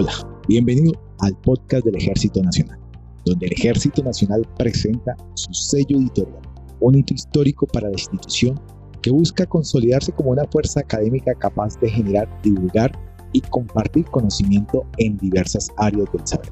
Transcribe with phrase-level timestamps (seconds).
[0.00, 0.14] Hola,
[0.48, 2.78] bienvenido al podcast del Ejército Nacional,
[3.26, 6.40] donde el Ejército Nacional presenta su sello editorial,
[6.80, 8.58] un hito histórico para la institución
[9.02, 12.98] que busca consolidarse como una fuerza académica capaz de generar, divulgar
[13.34, 16.50] y compartir conocimiento en diversas áreas del saber.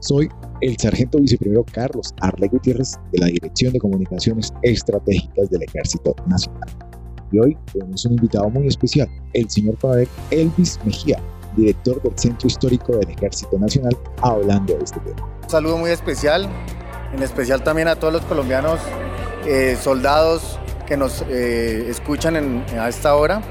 [0.00, 0.30] Soy
[0.62, 6.70] el sargento viceprimero Carlos Arle Gutiérrez de la Dirección de Comunicaciones Estratégicas del Ejército Nacional.
[7.32, 11.20] Y hoy tenemos un invitado muy especial, el señor coronel Elvis Mejía,
[11.54, 15.28] director del Centro Histórico del Ejército Nacional, hablando de este tema.
[15.42, 16.48] Un saludo muy especial,
[17.12, 18.80] en especial también a todos los colombianos
[19.46, 23.42] eh, soldados que nos eh, escuchan en, a esta hora.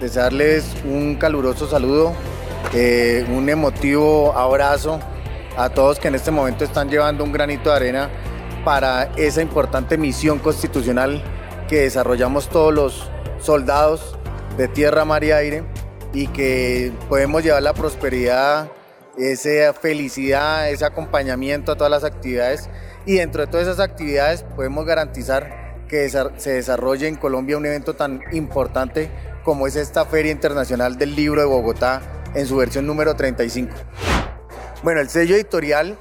[0.00, 2.12] Desearles un caluroso saludo,
[2.74, 4.98] eh, un emotivo abrazo
[5.56, 8.10] a todos que en este momento están llevando un granito de arena
[8.64, 11.22] para esa importante misión constitucional
[11.68, 13.10] que desarrollamos todos los
[13.40, 14.16] soldados
[14.56, 15.64] de tierra, mar y aire
[16.12, 18.70] y que podemos llevar la prosperidad,
[19.16, 22.68] esa felicidad, ese acompañamiento a todas las actividades
[23.04, 27.94] y dentro de todas esas actividades podemos garantizar que se desarrolle en Colombia un evento
[27.94, 29.10] tan importante
[29.44, 32.00] como es esta Feria Internacional del Libro de Bogotá
[32.34, 33.70] en su versión número 35.
[34.82, 35.98] Bueno, el sello editorial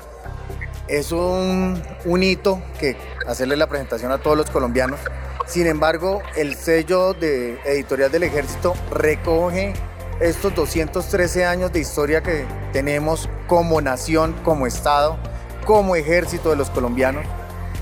[0.88, 1.82] es un,
[2.22, 5.00] hito que hacerle la presentación a todos los colombianos.
[5.46, 9.74] Sin embargo, el sello de editorial del ejército recoge
[10.22, 15.18] estos 213 años de historia que tenemos como nación, como Estado,
[15.66, 17.26] como ejército de los colombianos.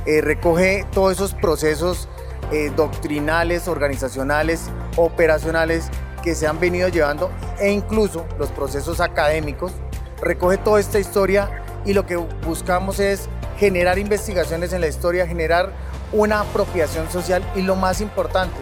[0.05, 2.07] Eh, recoge todos esos procesos
[2.51, 5.89] eh, doctrinales, organizacionales, operacionales
[6.23, 7.29] que se han venido llevando
[7.59, 9.73] e incluso los procesos académicos.
[10.21, 11.49] Recoge toda esta historia
[11.85, 15.73] y lo que buscamos es generar investigaciones en la historia, generar
[16.13, 18.55] una apropiación social y lo más importante,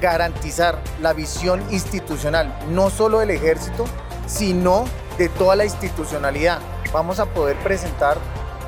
[0.00, 3.84] garantizar la visión institucional, no solo del ejército,
[4.26, 4.84] sino
[5.18, 6.60] de toda la institucionalidad.
[6.92, 8.18] Vamos a poder presentar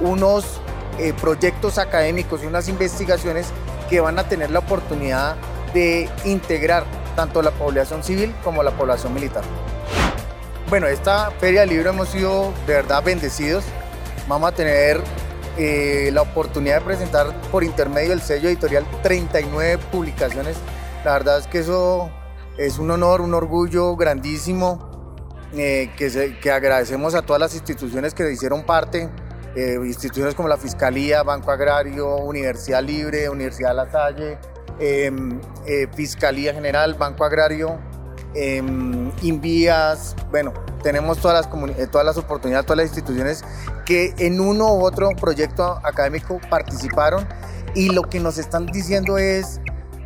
[0.01, 0.61] unos
[0.99, 3.47] eh, proyectos académicos y unas investigaciones
[3.89, 5.37] que van a tener la oportunidad
[5.73, 6.85] de integrar
[7.17, 9.45] tanto la población civil como la población militar.
[10.69, 13.65] Bueno, esta feria del libro hemos sido de verdad bendecidos.
[14.27, 15.01] Vamos a tener
[15.57, 20.57] eh, la oportunidad de presentar por intermedio del sello editorial 39 publicaciones
[21.05, 22.11] la verdad es que eso
[22.57, 24.91] es un honor, un orgullo grandísimo
[25.53, 29.11] eh, que, que, agradecemos a todas las instituciones que hicieron parte,
[29.55, 34.39] eh, instituciones como la Fiscalía, Banco Agrario, Universidad Libre, Universidad La Salle,
[34.81, 37.79] em, eh, Fiscalía General, Banco Agrario,
[38.35, 43.45] em, Invías, bueno, tenemos todas las, todas las oportunidades, todas las instituciones
[43.85, 47.29] que en uno u otro proyecto académico participaron
[47.75, 49.61] y lo que nos están diciendo es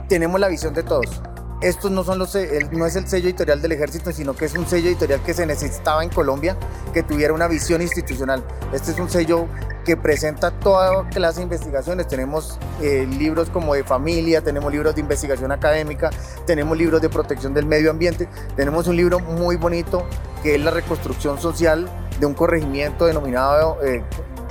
[0.08, 1.22] tenemos la visión de todos.
[1.60, 2.36] Estos no, son los,
[2.70, 5.44] no es el sello editorial del ejército, sino que es un sello editorial que se
[5.44, 6.56] necesitaba en Colombia,
[6.94, 8.44] que tuviera una visión institucional.
[8.72, 9.46] Este es un sello
[9.84, 12.06] que presenta toda clase de investigaciones.
[12.06, 16.10] Tenemos eh, libros como de familia, tenemos libros de investigación académica,
[16.46, 20.06] tenemos libros de protección del medio ambiente, tenemos un libro muy bonito
[20.44, 21.88] que es la reconstrucción social
[22.20, 24.04] de un corregimiento denominado eh,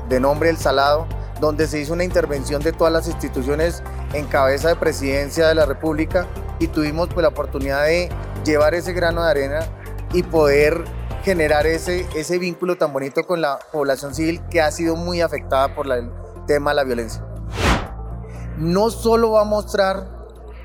[0.09, 1.07] de nombre El Salado,
[1.40, 3.81] donde se hizo una intervención de todas las instituciones
[4.13, 6.28] en cabeza de presidencia de la República
[6.59, 8.09] y tuvimos pues, la oportunidad de
[8.45, 9.59] llevar ese grano de arena
[10.13, 10.84] y poder
[11.23, 15.75] generar ese, ese vínculo tan bonito con la población civil que ha sido muy afectada
[15.75, 16.09] por el
[16.46, 17.23] tema de la violencia.
[18.57, 20.07] No solo va a mostrar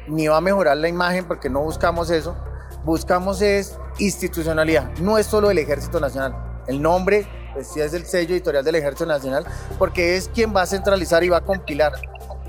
[0.07, 2.37] ni va a mejorar la imagen porque no buscamos eso,
[2.85, 6.35] buscamos es institucionalidad, no es solo el Ejército Nacional.
[6.67, 9.45] El nombre pues sí es el sello editorial del Ejército Nacional,
[9.79, 11.93] porque es quien va a centralizar y va a compilar.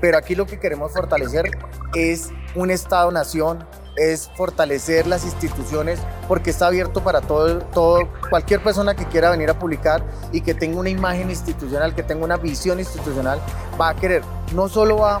[0.04, 1.50] Pero aquí lo que queremos fortalecer
[1.94, 3.64] es un Estado-nación,
[3.96, 5.98] es fortalecer las instituciones,
[6.28, 10.52] porque está abierto para todo, todo, cualquier persona que quiera venir a publicar y que
[10.52, 13.40] tenga una imagen institucional, que tenga una visión institucional,
[13.80, 14.22] va a querer,
[14.52, 15.20] no solo va a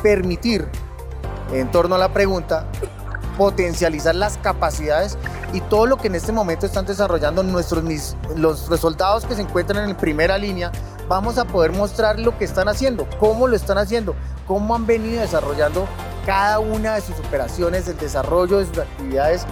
[0.00, 0.64] permitir,
[1.52, 2.66] en torno a la pregunta,
[3.36, 5.18] potencializar las capacidades
[5.52, 7.82] y todo lo que en este momento están desarrollando nuestros
[8.36, 10.70] los soldados que se encuentran en primera línea,
[11.10, 14.14] vamos a poder mostrar lo que están haciendo, cómo lo están haciendo,
[14.46, 15.88] cómo han venido desarrollando
[16.24, 19.44] cada una de sus operaciones, el desarrollo de sus actividades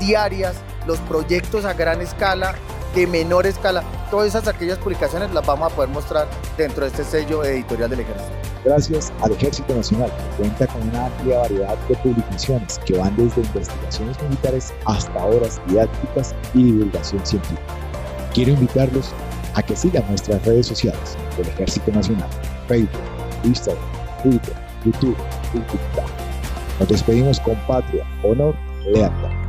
[0.00, 0.54] diarias,
[0.86, 2.54] los proyectos a gran escala,
[2.94, 7.04] de menor escala, todas esas aquellas publicaciones las vamos a poder mostrar dentro de este
[7.04, 11.96] sello editorial del ejército gracias al Ejército Nacional, que cuenta con una amplia variedad de
[11.96, 17.62] publicaciones que van desde investigaciones militares hasta obras didácticas y divulgación científica.
[18.34, 19.14] Quiero invitarlos
[19.60, 22.28] a que sigan nuestras redes sociales del Ejército Nacional,
[22.66, 22.90] Facebook,
[23.44, 23.84] Instagram,
[24.22, 24.54] Twitter,
[24.84, 25.16] YouTube
[25.54, 26.10] y TikTok.
[26.80, 28.54] Nos despedimos con patria, honor,
[28.86, 29.39] lealtad.